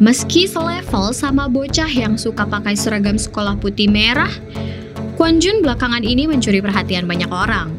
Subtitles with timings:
[0.00, 4.32] Meski selevel sama bocah yang suka pakai seragam sekolah putih merah,
[5.20, 7.76] Kwon Jun belakangan ini mencuri perhatian banyak orang.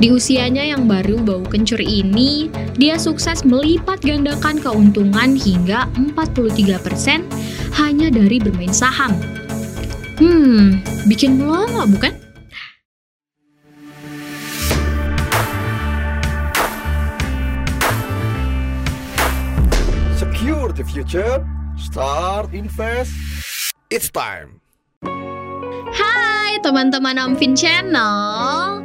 [0.00, 2.48] Di usianya yang baru bau kencur ini,
[2.80, 5.84] dia sukses melipat gandakan keuntungan hingga
[6.16, 7.20] 43%
[7.76, 9.12] hanya dari bermain saham.
[10.16, 12.23] Hmm, bikin melongo bukan?
[20.94, 21.42] Future.
[21.74, 23.10] Start invest.
[23.90, 24.62] It's time.
[25.90, 28.78] Hai teman-teman Omfin Channel.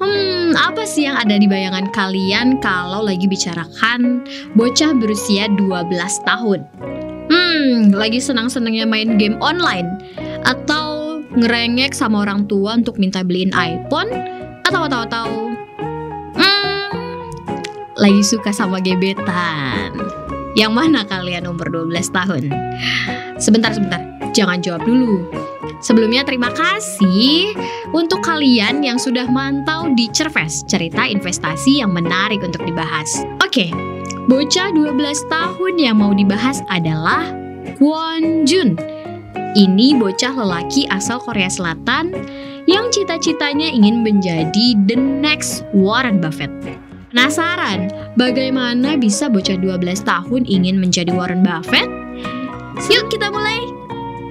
[0.00, 4.24] Hmm, apa sih yang ada di bayangan kalian kalau lagi bicarakan
[4.56, 5.92] bocah berusia 12
[6.24, 6.64] tahun?
[7.28, 10.00] Hmm, lagi senang-senangnya main game online
[10.48, 14.08] atau ngerengek sama orang tua untuk minta beliin iPhone
[14.64, 15.52] atau atau
[16.32, 16.88] hmm,
[18.00, 20.21] lagi suka sama gebetan.
[20.52, 22.52] Yang mana kalian umur 12 tahun?
[23.40, 24.00] Sebentar, sebentar.
[24.36, 25.24] Jangan jawab dulu.
[25.82, 27.58] Sebelumnya terima kasih
[27.90, 33.26] untuk kalian yang sudah mantau di Cerves, cerita investasi yang menarik untuk dibahas.
[33.42, 33.74] Oke,
[34.30, 34.94] bocah 12
[35.26, 37.34] tahun yang mau dibahas adalah
[37.80, 38.78] Kwon Jun.
[39.52, 42.14] Ini bocah lelaki asal Korea Selatan
[42.70, 46.48] yang cita-citanya ingin menjadi the next Warren Buffett.
[47.12, 51.84] Penasaran bagaimana bisa bocah 12 tahun ingin menjadi Warren Buffett?
[52.88, 53.60] Yuk kita mulai!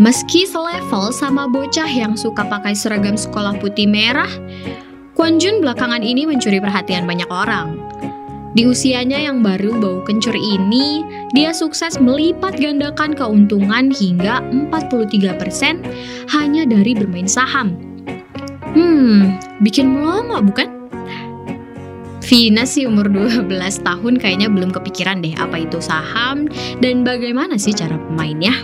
[0.01, 4.33] Meski selevel sama bocah yang suka pakai seragam sekolah putih merah,
[5.13, 7.77] Kwon Jun belakangan ini mencuri perhatian banyak orang.
[8.57, 11.05] Di usianya yang baru bau kencur ini,
[11.37, 14.41] dia sukses melipat gandakan keuntungan hingga
[14.73, 15.85] 43%
[16.33, 17.77] hanya dari bermain saham.
[18.73, 20.80] Hmm, bikin melongo bukan?
[22.31, 23.51] Vina sih umur 12
[23.83, 26.47] tahun kayaknya belum kepikiran deh apa itu saham
[26.79, 28.55] dan bagaimana sih cara pemainnya.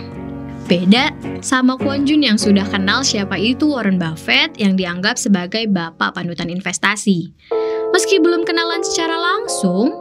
[0.64, 1.12] Beda
[1.44, 6.48] sama Kwon Jun yang sudah kenal siapa itu Warren Buffett yang dianggap sebagai bapak panutan
[6.48, 7.28] investasi.
[7.92, 9.92] Meski belum kenalan secara langsung,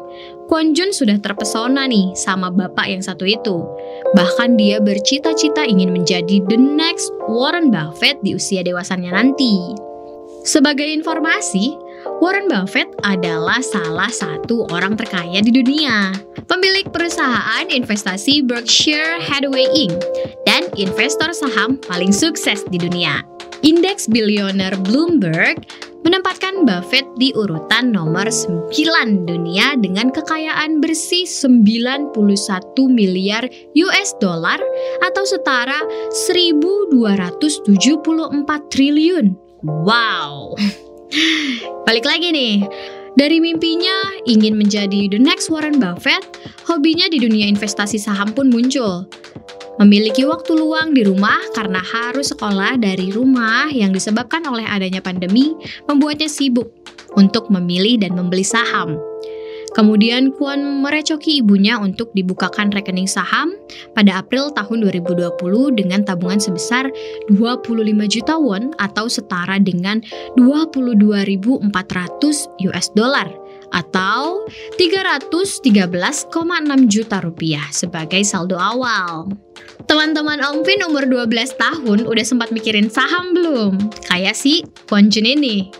[0.47, 3.67] Kwon Jun sudah terpesona nih sama bapak yang satu itu.
[4.15, 9.75] Bahkan dia bercita-cita ingin menjadi the next Warren Buffett di usia dewasanya nanti.
[10.47, 11.75] Sebagai informasi,
[12.23, 16.15] Warren Buffett adalah salah satu orang terkaya di dunia,
[16.47, 19.99] pemilik perusahaan investasi Berkshire Hathaway Inc.
[20.47, 23.19] dan investor saham paling sukses di dunia.
[23.67, 25.67] Indeks bilioner Bloomberg
[26.07, 28.71] menempatkan Buffett di urutan nomor 9
[29.27, 32.15] dunia dengan kekayaan bersih 91
[32.87, 33.43] miliar
[33.75, 34.63] US dollar
[35.03, 35.83] atau setara
[36.15, 37.67] 1274
[38.71, 39.35] triliun.
[39.67, 40.55] Wow.
[41.87, 42.67] Balik lagi nih.
[43.17, 46.21] Dari mimpinya ingin menjadi the next Warren Buffett,
[46.69, 49.09] hobinya di dunia investasi saham pun muncul.
[49.81, 55.57] Memiliki waktu luang di rumah karena harus sekolah dari rumah yang disebabkan oleh adanya pandemi
[55.89, 56.69] membuatnya sibuk
[57.17, 58.97] untuk memilih dan membeli saham.
[59.75, 63.51] Kemudian Kwon merecoki ibunya untuk dibukakan rekening saham
[63.91, 65.37] pada April tahun 2020
[65.75, 66.87] dengan tabungan sebesar
[67.35, 69.99] 25 juta won atau setara dengan
[70.39, 71.67] 22.400
[72.71, 73.27] US dollar
[73.75, 74.47] atau
[74.79, 76.31] 313,6
[76.87, 79.27] juta rupiah sebagai saldo awal.
[79.87, 83.75] Teman-teman Om Vin umur 12 tahun udah sempat mikirin saham belum?
[84.07, 85.71] Kayak si Kwon Jun ini.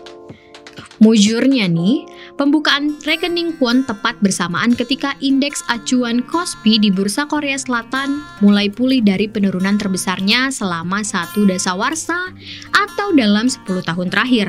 [0.98, 2.02] Mujurnya nih,
[2.38, 9.02] pembukaan rekening Kwon tepat bersamaan ketika indeks acuan Kospi di Bursa Korea Selatan mulai pulih
[9.02, 12.30] dari penurunan terbesarnya selama satu dasawarsa
[12.70, 14.48] atau dalam 10 tahun terakhir.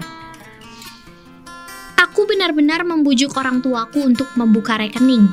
[1.99, 5.27] Aku benar-benar membujuk orang tuaku untuk membuka rekening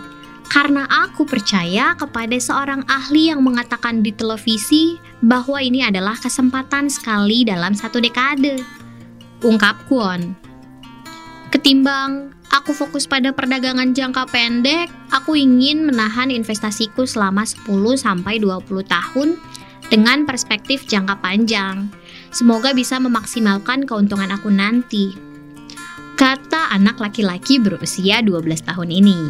[0.48, 7.44] karena aku percaya kepada seorang ahli yang mengatakan di televisi bahwa ini adalah kesempatan sekali
[7.44, 8.58] dalam satu dekade.
[9.44, 10.45] Ungkap Kwon.
[11.56, 17.64] Ketimbang aku fokus pada perdagangan jangka pendek, aku ingin menahan investasiku selama 10
[17.96, 19.40] sampai 20 tahun
[19.88, 21.88] dengan perspektif jangka panjang.
[22.28, 25.16] Semoga bisa memaksimalkan keuntungan aku nanti.
[26.20, 29.20] Kata anak laki-laki berusia 12 tahun ini.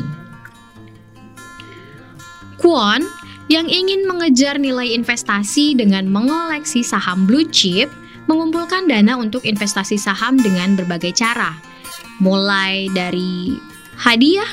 [2.59, 3.06] Kwon
[3.47, 7.87] yang ingin mengejar nilai investasi dengan mengoleksi saham blue chip
[8.27, 11.75] mengumpulkan dana untuk investasi saham dengan berbagai cara
[12.21, 13.57] mulai dari
[13.97, 14.49] hadiah,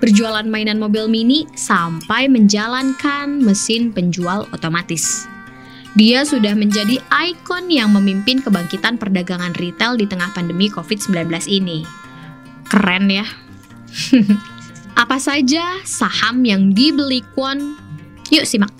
[0.00, 5.28] berjualan mainan mobil mini, sampai menjalankan mesin penjual otomatis.
[5.96, 11.88] Dia sudah menjadi ikon yang memimpin kebangkitan perdagangan retail di tengah pandemi COVID-19 ini.
[12.68, 13.24] Keren ya.
[15.02, 17.80] Apa saja saham yang dibeli Kwon?
[18.28, 18.72] Yuk simak.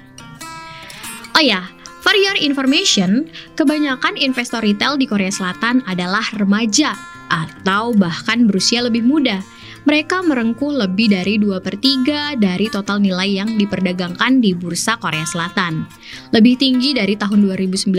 [1.37, 1.69] Oh ya,
[2.05, 9.03] for your information, kebanyakan investor retail di Korea Selatan adalah remaja atau bahkan berusia lebih
[9.03, 9.43] muda.
[9.87, 15.23] Mereka merengkuh lebih dari 2 per 3 dari total nilai yang diperdagangkan di Bursa Korea
[15.23, 15.87] Selatan.
[16.35, 17.95] Lebih tinggi dari tahun 2019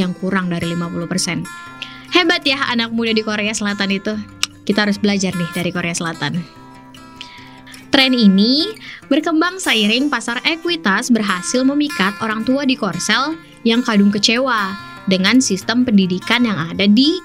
[0.00, 1.44] yang kurang dari 50%.
[2.16, 4.16] Hebat ya anak muda di Korea Selatan itu.
[4.64, 6.40] Kita harus belajar nih dari Korea Selatan.
[7.88, 8.72] Tren ini
[9.08, 14.76] berkembang seiring pasar ekuitas berhasil memikat orang tua di Korsel yang kadung kecewa
[15.08, 17.16] dengan sistem pendidikan yang ada di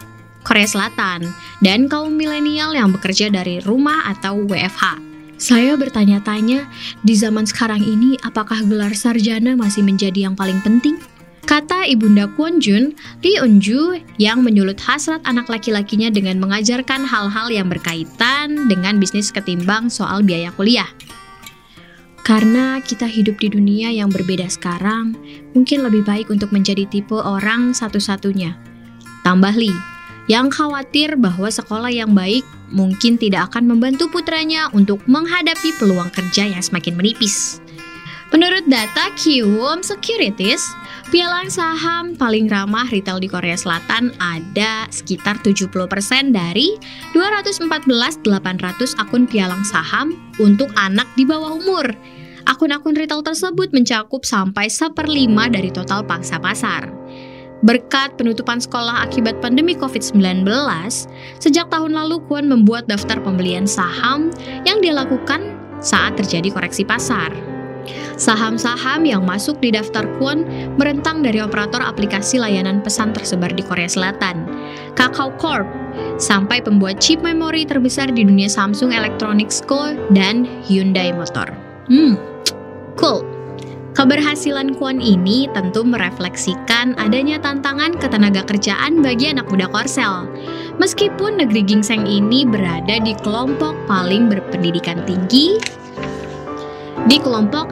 [0.44, 1.32] Korea Selatan
[1.64, 5.00] dan kaum milenial yang bekerja dari rumah atau WFH.
[5.42, 6.70] Saya bertanya-tanya,
[7.04, 10.96] di zaman sekarang ini apakah gelar sarjana masih menjadi yang paling penting?
[11.44, 17.52] Kata Ibunda Kwon Jun, Lee Eun Ju yang menyulut hasrat anak laki-lakinya dengan mengajarkan hal-hal
[17.52, 20.88] yang berkaitan dengan bisnis ketimbang soal biaya kuliah.
[22.24, 25.20] Karena kita hidup di dunia yang berbeda sekarang,
[25.52, 28.56] mungkin lebih baik untuk menjadi tipe orang satu-satunya.
[29.28, 29.76] Tambah Lee,
[30.32, 36.48] yang khawatir bahwa sekolah yang baik mungkin tidak akan membantu putranya untuk menghadapi peluang kerja
[36.48, 37.60] yang semakin menipis.
[38.34, 40.66] Menurut data Kiwom Securities,
[41.14, 45.70] Pialang saham paling ramah retail di Korea Selatan ada sekitar 70%
[46.34, 46.74] dari
[47.14, 48.26] 214.800
[48.98, 51.86] akun pialang saham untuk anak di bawah umur.
[52.50, 57.03] Akun-akun retail tersebut mencakup sampai seperlima dari total pangsa pasar.
[57.64, 60.44] Berkat penutupan sekolah akibat pandemi COVID-19,
[61.40, 64.36] sejak tahun lalu Kuan membuat daftar pembelian saham
[64.68, 67.32] yang dilakukan saat terjadi koreksi pasar.
[68.16, 70.48] Saham-saham yang masuk di daftar Kwon
[70.80, 74.48] merentang dari operator aplikasi layanan pesan tersebar di Korea Selatan,
[74.96, 75.68] Kakao Corp,
[76.22, 79.92] sampai pembuat chip memori terbesar di dunia Samsung Electronics Co.
[80.16, 81.52] dan Hyundai Motor.
[81.92, 82.16] Hmm,
[82.96, 83.33] cool.
[83.94, 90.26] Keberhasilan Kwon ini tentu merefleksikan adanya tantangan ketenaga kerjaan bagi anak muda Korsel.
[90.82, 95.62] Meskipun negeri gingseng ini berada di kelompok paling berpendidikan tinggi,
[97.06, 97.70] di kelompok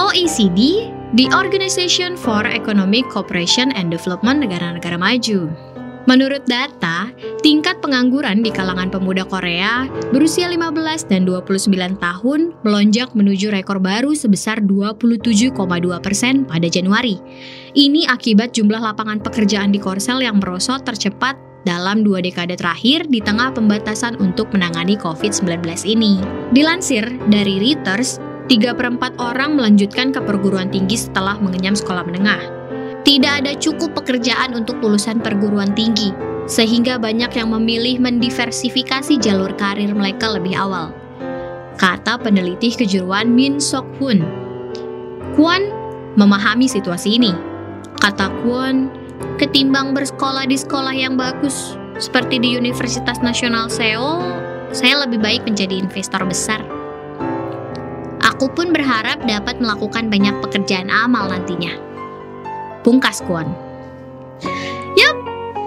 [0.00, 5.69] OECD, the Organization for Economic Cooperation and Development negara-negara maju.
[6.08, 7.12] Menurut data,
[7.44, 14.16] tingkat pengangguran di kalangan pemuda Korea berusia 15 dan 29 tahun melonjak menuju rekor baru
[14.16, 15.52] sebesar 27,2
[16.00, 17.20] persen pada Januari.
[17.76, 21.36] Ini akibat jumlah lapangan pekerjaan di Korsel yang merosot tercepat
[21.68, 26.24] dalam dua dekade terakhir di tengah pembatasan untuk menangani COVID-19 ini.
[26.56, 28.16] Dilansir dari Reuters,
[28.48, 32.59] 3 per 4 orang melanjutkan ke perguruan tinggi setelah mengenyam sekolah menengah.
[33.10, 36.14] Tidak ada cukup pekerjaan untuk lulusan perguruan tinggi,
[36.46, 40.94] sehingga banyak yang memilih mendiversifikasi jalur karir mereka lebih awal.
[41.74, 44.22] Kata peneliti kejuruan Min Sok Hun.
[45.34, 45.74] Kwon
[46.14, 47.34] memahami situasi ini.
[47.98, 48.86] Kata Kwon,
[49.42, 54.22] ketimbang bersekolah di sekolah yang bagus seperti di Universitas Nasional Seoul,
[54.70, 56.62] saya lebih baik menjadi investor besar.
[58.22, 61.89] Aku pun berharap dapat melakukan banyak pekerjaan amal nantinya.
[62.80, 63.48] Pungkas Kwon.
[64.96, 65.16] Yup,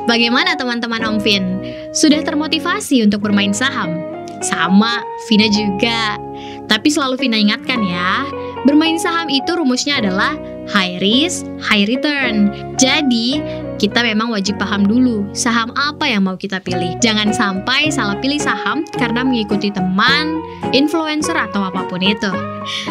[0.09, 1.61] bagaimana teman-teman Om Vin?
[1.93, 4.01] Sudah termotivasi untuk bermain saham?
[4.43, 6.19] Sama, Vina juga.
[6.67, 8.27] Tapi selalu Vina ingatkan ya,
[8.67, 10.35] bermain saham itu rumusnya adalah
[10.67, 12.51] high risk, high return.
[12.75, 13.39] Jadi,
[13.82, 16.98] kita memang wajib paham dulu saham apa yang mau kita pilih.
[16.98, 20.42] Jangan sampai salah pilih saham karena mengikuti teman,
[20.74, 22.30] influencer atau apapun itu.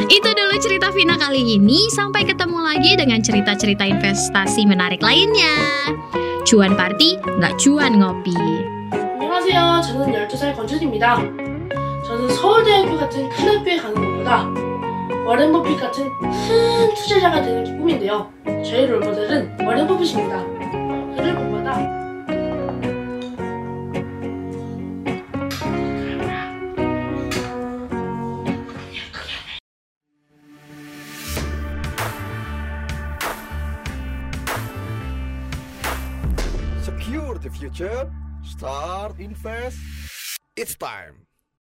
[0.08, 1.92] Itu dulu cerita Vina kali ini.
[1.92, 5.54] Sampai ketemu lagi dengan cerita-cerita investasi menarik lainnya.
[6.48, 8.36] Cuan party, nggak cuan ngopi.
[8.96, 9.82] 안녕하세요.
[9.84, 11.20] 저는 12살 권준입니다.
[12.08, 14.48] 저는 서울대학교 같은 큰 학교에 가는 것보다
[15.28, 18.32] 워렌 버핏 같은 큰 투자자가 되는 게 꿈인데요.
[18.64, 20.51] 저희 롤모델은 워렌 버핏입니다.
[36.83, 38.11] Secure the future,
[38.43, 39.79] start invest.
[40.57, 41.27] It's time.